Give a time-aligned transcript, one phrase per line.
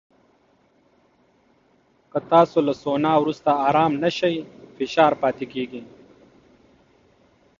[2.11, 4.35] که تاسو له سونا وروسته ارام نه شئ،
[4.77, 5.81] فشار پاتې کېږي.